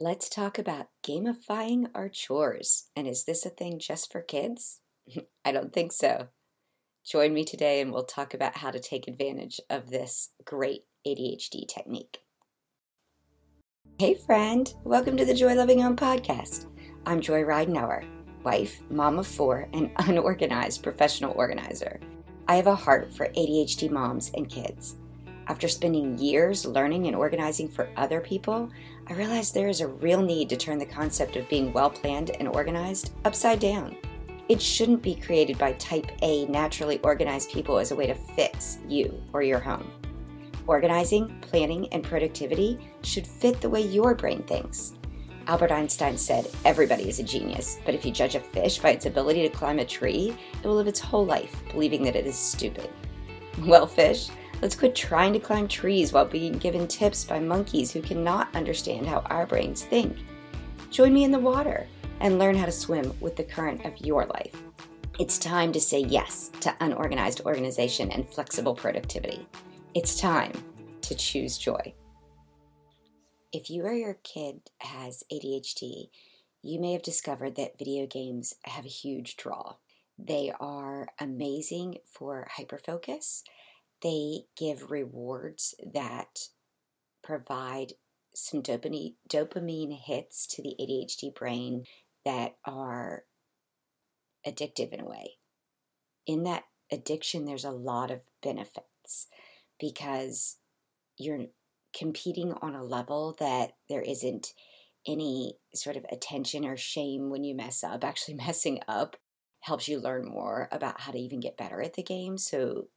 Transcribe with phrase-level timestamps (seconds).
[0.00, 2.88] Let's talk about gamifying our chores.
[2.96, 4.80] And is this a thing just for kids?
[5.44, 6.30] I don't think so.
[7.06, 11.68] Join me today and we'll talk about how to take advantage of this great ADHD
[11.68, 12.18] technique.
[14.00, 16.66] Hey, friend, welcome to the Joy Living Home podcast.
[17.06, 18.04] I'm Joy Ridenour,
[18.42, 22.00] wife, mom of four, and unorganized professional organizer.
[22.48, 24.96] I have a heart for ADHD moms and kids.
[25.46, 28.70] After spending years learning and organizing for other people,
[29.06, 32.30] I realized there is a real need to turn the concept of being well planned
[32.30, 33.96] and organized upside down.
[34.48, 38.78] It shouldn't be created by type A, naturally organized people as a way to fix
[38.88, 39.90] you or your home.
[40.66, 44.94] Organizing, planning, and productivity should fit the way your brain thinks.
[45.46, 49.04] Albert Einstein said, Everybody is a genius, but if you judge a fish by its
[49.04, 52.38] ability to climb a tree, it will live its whole life believing that it is
[52.38, 52.88] stupid.
[53.64, 54.30] Well, fish,
[54.62, 59.06] Let's quit trying to climb trees while being given tips by monkeys who cannot understand
[59.06, 60.16] how our brains think.
[60.90, 61.86] Join me in the water
[62.20, 64.62] and learn how to swim with the current of your life.
[65.18, 69.46] It's time to say yes to unorganized organization and flexible productivity.
[69.94, 70.52] It's time
[71.02, 71.94] to choose joy.
[73.52, 76.08] If you or your kid has ADHD,
[76.62, 79.74] you may have discovered that video games have a huge draw.
[80.18, 83.42] They are amazing for hyperfocus
[84.04, 86.48] they give rewards that
[87.24, 87.94] provide
[88.34, 91.84] some dopamine, dopamine hits to the ADHD brain
[92.24, 93.24] that are
[94.46, 95.32] addictive in a way.
[96.26, 99.28] In that addiction, there's a lot of benefits
[99.80, 100.58] because
[101.18, 101.46] you're
[101.96, 104.52] competing on a level that there isn't
[105.06, 108.04] any sort of attention or shame when you mess up.
[108.04, 109.16] Actually, messing up
[109.60, 112.36] helps you learn more about how to even get better at the game.
[112.36, 112.88] So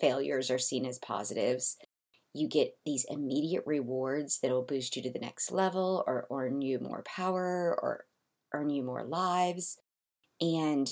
[0.00, 1.76] failures are seen as positives.
[2.34, 6.78] You get these immediate rewards that'll boost you to the next level or earn you
[6.80, 8.06] more power or
[8.52, 9.78] earn you more lives.
[10.40, 10.88] And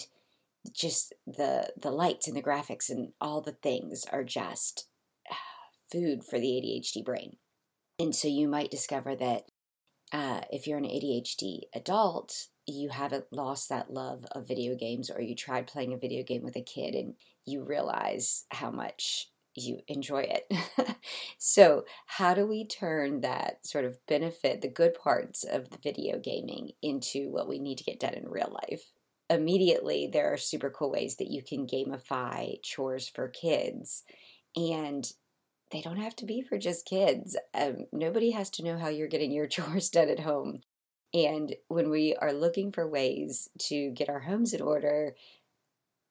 [0.73, 4.89] just the the lights and the graphics and all the things are just
[5.93, 7.37] food for the ADHD brain.
[7.99, 9.45] And so you might discover that
[10.13, 15.21] uh, if you're an ADHD adult, you haven't lost that love of video games, or
[15.21, 17.15] you tried playing a video game with a kid and
[17.45, 20.97] you realize how much you enjoy it.
[21.39, 26.19] so, how do we turn that sort of benefit, the good parts of the video
[26.19, 28.93] gaming, into what we need to get done in real life?
[29.29, 34.05] Immediately, there are super cool ways that you can gamify chores for kids.
[34.57, 35.11] And
[35.71, 37.37] they don't have to be for just kids.
[37.55, 40.63] Um, nobody has to know how you're getting your chores done at home.
[41.13, 45.15] And when we are looking for ways to get our homes in order,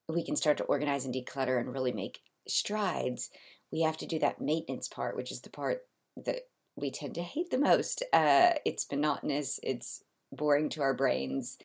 [0.08, 3.30] we can start to organize and declutter and really make strides.
[3.72, 5.84] We have to do that maintenance part, which is the part
[6.18, 8.04] that we tend to hate the most.
[8.12, 11.58] Uh, it's monotonous, it's boring to our brains,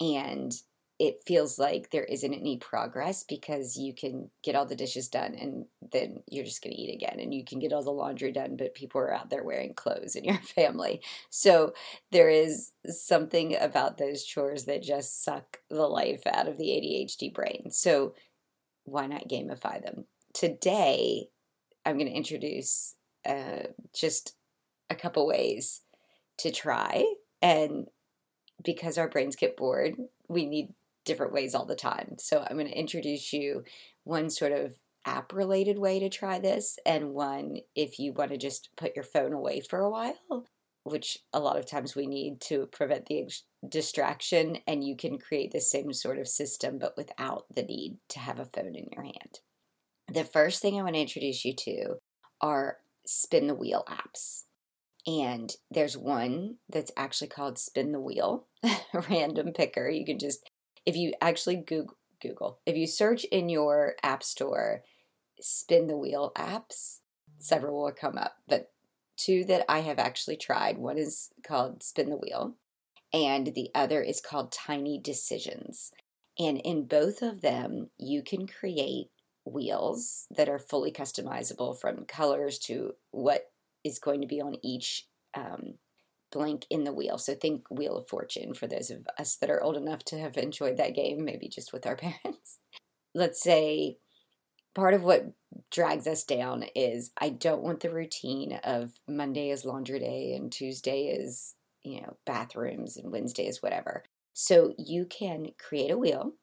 [0.00, 0.52] and
[0.98, 5.34] it feels like there isn't any progress because you can get all the dishes done
[5.34, 8.32] and then you're just going to eat again and you can get all the laundry
[8.32, 11.00] done but people are out there wearing clothes in your family.
[11.30, 11.74] So
[12.10, 17.32] there is something about those chores that just suck the life out of the ADHD
[17.32, 17.70] brain.
[17.70, 18.14] So
[18.84, 20.04] why not gamify them?
[20.32, 21.28] Today
[21.86, 22.94] i'm going to introduce
[23.26, 23.64] uh,
[23.94, 24.36] just
[24.90, 25.80] a couple ways
[26.36, 27.04] to try
[27.40, 27.86] and
[28.62, 29.94] because our brains get bored
[30.28, 30.74] we need
[31.04, 32.16] different ways all the time.
[32.18, 33.64] So I'm going to introduce you
[34.04, 34.74] one sort of
[35.04, 39.04] app related way to try this, and one if you want to just put your
[39.04, 40.46] phone away for a while,
[40.84, 43.28] which a lot of times we need to prevent the
[43.68, 48.18] distraction, and you can create the same sort of system but without the need to
[48.18, 49.40] have a phone in your hand.
[50.12, 51.96] The first thing I want to introduce you to
[52.40, 54.44] are spin the wheel apps.
[55.06, 58.46] And there's one that's actually called Spin the Wheel,
[59.08, 59.88] random picker.
[59.88, 60.48] You can just
[60.86, 64.82] if you actually Google, Google, if you search in your app store,
[65.40, 67.00] spin the wheel apps,
[67.38, 68.36] several will come up.
[68.46, 68.70] But
[69.16, 72.54] two that I have actually tried one is called Spin the Wheel,
[73.12, 75.92] and the other is called Tiny Decisions.
[76.38, 79.10] And in both of them, you can create
[79.44, 83.50] wheels that are fully customizable from colors to what
[83.84, 85.74] is going to be on each um,
[86.30, 87.18] blank in the wheel.
[87.18, 90.36] So think Wheel of Fortune for those of us that are old enough to have
[90.36, 92.58] enjoyed that game, maybe just with our parents.
[93.14, 93.98] Let's say
[94.74, 95.32] part of what
[95.70, 100.52] drags us down is I don't want the routine of Monday is laundry day and
[100.52, 104.04] Tuesday is, you know, bathrooms and Wednesday is whatever.
[104.32, 106.34] So you can create a wheel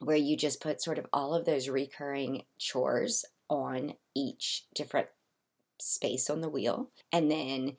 [0.00, 5.08] where you just put sort of all of those recurring chores on each different
[5.80, 6.90] space on the wheel.
[7.12, 7.76] And then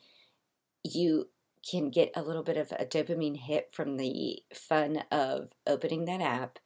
[0.84, 1.30] you
[1.70, 6.22] can get a little bit of a dopamine hit from the fun of opening that
[6.22, 6.60] app,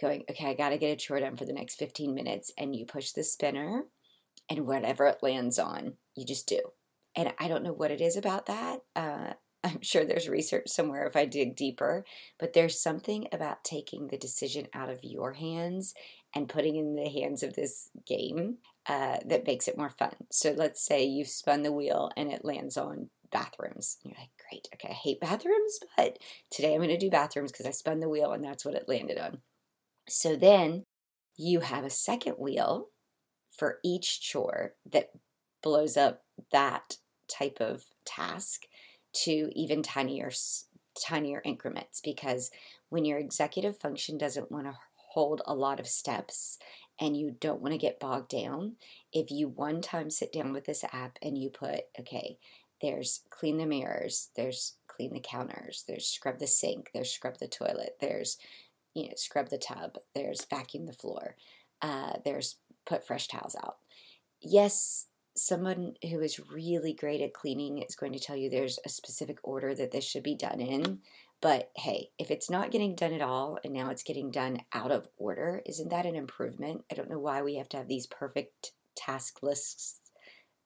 [0.00, 2.50] going, okay, I got to get a chore done for the next 15 minutes.
[2.58, 3.84] And you push the spinner,
[4.48, 6.60] and whatever it lands on, you just do.
[7.14, 8.80] And I don't know what it is about that.
[8.96, 9.32] Uh,
[9.64, 12.04] I'm sure there's research somewhere if I dig deeper,
[12.38, 15.92] but there's something about taking the decision out of your hands
[16.34, 18.56] and putting in the hands of this game
[18.86, 20.14] uh, that makes it more fun.
[20.30, 23.98] So let's say you've spun the wheel and it lands on bathrooms.
[24.02, 26.18] You're like, great, okay, I hate bathrooms, but
[26.50, 28.88] today I'm going to do bathrooms because I spun the wheel and that's what it
[28.88, 29.38] landed on.
[30.08, 30.84] So then
[31.36, 32.88] you have a second wheel
[33.56, 35.10] for each chore that
[35.62, 36.22] blows up
[36.52, 36.96] that
[37.28, 38.66] type of task
[39.12, 40.30] to even tinier
[41.00, 42.50] tinier increments because
[42.88, 46.58] when your executive function doesn't want to hold a lot of steps
[47.00, 48.76] and you don't want to get bogged down,
[49.12, 52.38] if you one time sit down with this app and you put, okay,
[52.80, 57.48] there's clean the mirrors, there's clean the counters, there's scrub the sink, there's scrub the
[57.48, 58.38] toilet, there's
[58.94, 61.36] you know scrub the tub, there's vacuum the floor,
[61.82, 62.56] uh, there's
[62.86, 63.76] put fresh towels out.
[64.40, 65.06] Yes,
[65.36, 69.38] someone who is really great at cleaning is going to tell you there's a specific
[69.42, 71.00] order that this should be done in.
[71.40, 74.90] But hey, if it's not getting done at all and now it's getting done out
[74.90, 76.84] of order, isn't that an improvement?
[76.90, 79.99] I don't know why we have to have these perfect task lists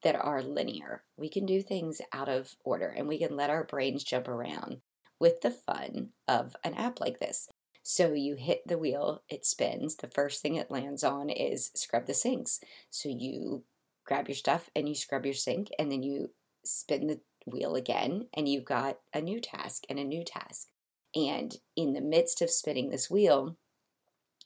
[0.05, 1.01] that are linear.
[1.17, 4.81] We can do things out of order and we can let our brains jump around
[5.19, 7.49] with the fun of an app like this.
[7.81, 9.95] So you hit the wheel, it spins.
[9.95, 12.59] The first thing it lands on is scrub the sinks.
[12.91, 13.63] So you
[14.05, 16.29] grab your stuff and you scrub your sink and then you
[16.63, 20.67] spin the wheel again and you've got a new task and a new task.
[21.15, 23.57] And in the midst of spinning this wheel,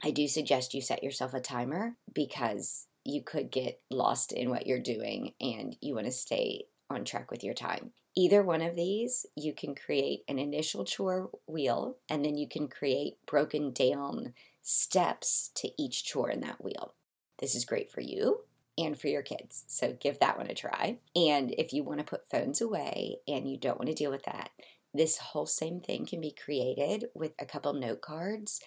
[0.02, 4.68] I do suggest you set yourself a timer because you could get lost in what
[4.68, 7.92] you're doing and you want to stay on track with your time.
[8.16, 12.68] Either one of these, you can create an initial chore wheel and then you can
[12.68, 16.94] create broken down steps to each chore in that wheel.
[17.40, 18.42] This is great for you
[18.78, 19.64] and for your kids.
[19.68, 20.98] So give that one a try.
[21.16, 24.24] And if you want to put phones away and you don't want to deal with
[24.24, 24.50] that,
[24.94, 28.60] this whole same thing can be created with a couple note cards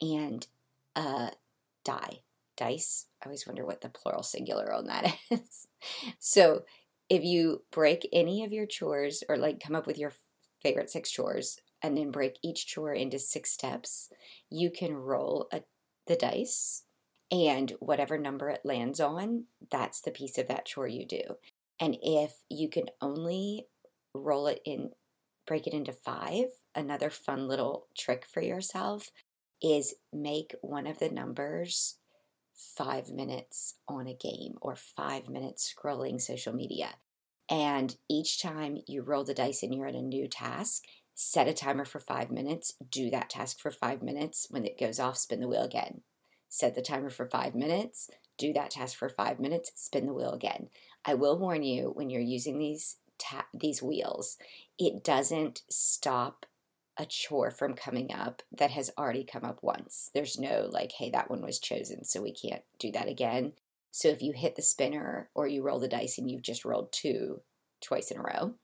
[0.00, 0.46] and
[0.94, 1.30] a
[1.84, 2.20] die.
[2.60, 3.06] Dice.
[3.22, 5.66] I always wonder what the plural singular on that is.
[6.18, 6.64] so
[7.08, 10.12] if you break any of your chores or like come up with your
[10.62, 14.10] favorite six chores and then break each chore into six steps,
[14.50, 15.62] you can roll a,
[16.06, 16.84] the dice
[17.32, 21.22] and whatever number it lands on, that's the piece of that chore you do.
[21.80, 23.68] And if you can only
[24.12, 24.90] roll it in,
[25.46, 29.10] break it into five, another fun little trick for yourself
[29.62, 31.96] is make one of the numbers
[32.76, 36.90] five minutes on a game or five minutes scrolling social media.
[37.48, 40.84] And each time you roll the dice and you're at a new task,
[41.14, 44.46] set a timer for five minutes, do that task for five minutes.
[44.50, 46.02] When it goes off, spin the wheel again
[46.50, 50.32] set the timer for five minutes, do that task for five minutes, spin the wheel
[50.32, 50.68] again.
[51.04, 54.36] I will warn you when you're using these ta- these wheels,
[54.78, 56.44] it doesn't stop
[56.98, 60.10] a chore from coming up that has already come up once.
[60.14, 63.52] There's no like, hey, that one was chosen, so we can't do that again.
[63.90, 66.92] So if you hit the spinner or you roll the dice and you've just rolled
[66.92, 67.40] two
[67.80, 68.54] twice in a row,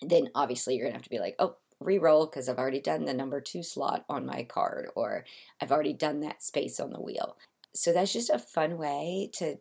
[0.00, 3.14] then obviously you're gonna have to be like, oh, re-roll because I've already done the
[3.14, 5.24] number two slot on my card or
[5.60, 7.36] I've already done that space on the wheel.
[7.74, 9.56] So that's just a fun way to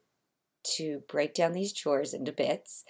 [0.76, 2.86] to break down these chores into bits,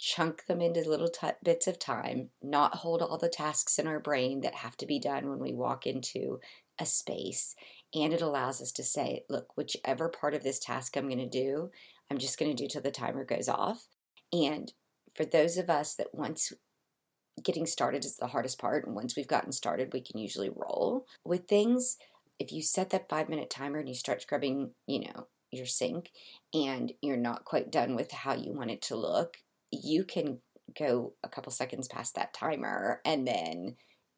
[0.00, 4.00] chunk them into little t- bits of time, not hold all the tasks in our
[4.00, 6.40] brain that have to be done when we walk into
[6.80, 7.54] a space.
[7.94, 11.28] And it allows us to say, look, whichever part of this task I'm going to
[11.28, 11.70] do,
[12.10, 13.88] I'm just going to do till the timer goes off.
[14.32, 14.72] And
[15.14, 16.52] for those of us that once
[17.42, 18.86] getting started is the hardest part.
[18.86, 21.98] And once we've gotten started, we can usually roll with things.
[22.38, 26.10] If you set that five minute timer and you start scrubbing, you know, your sink
[26.54, 29.38] and you're not quite done with how you want it to look,
[29.70, 30.38] you can
[30.78, 33.76] go a couple seconds past that timer and then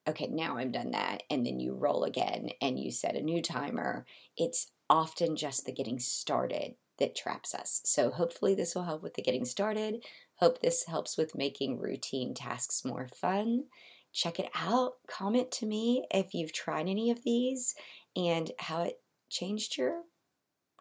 [0.08, 1.22] okay, now I'm done that.
[1.30, 4.04] And then you roll again and you set a new timer.
[4.36, 7.80] It's often just the getting started that traps us.
[7.84, 10.04] So hopefully this will help with the getting started.
[10.36, 13.64] Hope this helps with making routine tasks more fun.
[14.12, 14.94] Check it out.
[15.08, 17.74] Comment to me if you've tried any of these
[18.14, 20.02] and how it changed your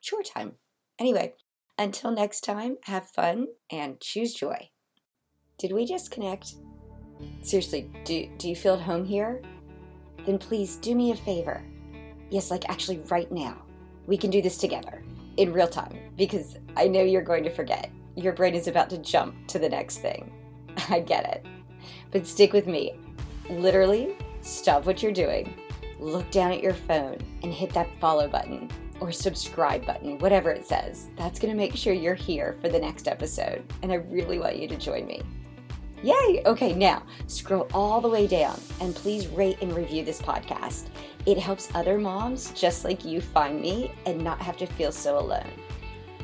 [0.02, 0.54] chore time.
[1.00, 1.34] Anyway,
[1.82, 4.70] until next time, have fun and choose joy.
[5.58, 6.54] Did we just connect?
[7.42, 9.42] Seriously, do, do you feel at home here?
[10.26, 11.64] Then please do me a favor.
[12.30, 13.64] Yes, like actually right now.
[14.06, 15.04] We can do this together
[15.38, 17.90] in real time because I know you're going to forget.
[18.16, 20.32] Your brain is about to jump to the next thing.
[20.90, 21.46] I get it.
[22.12, 22.94] But stick with me.
[23.50, 25.56] Literally, stop what you're doing,
[26.00, 28.70] look down at your phone, and hit that follow button
[29.02, 31.10] or subscribe button, whatever it says.
[31.18, 33.64] That's going to make sure you're here for the next episode.
[33.82, 35.22] And I really want you to join me.
[36.04, 36.42] Yay!
[36.46, 40.88] Okay, now scroll all the way down and please rate and review this podcast.
[41.26, 45.20] It helps other moms just like you find me and not have to feel so
[45.20, 45.52] alone.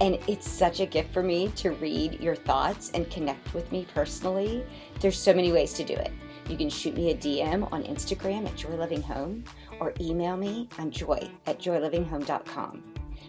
[0.02, 3.86] And it's such a gift for me to read your thoughts and connect with me
[3.94, 4.64] personally.
[5.00, 6.12] There's so many ways to do it.
[6.50, 9.44] You can shoot me a DM on Instagram at Joy Living Home
[9.80, 12.84] or email me on joy at joylivinghome.com.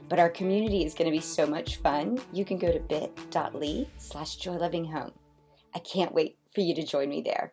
[0.08, 2.18] But our community is going to be so much fun.
[2.32, 5.12] You can go to bit.ly slash joylivinghome.
[5.74, 7.52] I can't wait for you to join me there.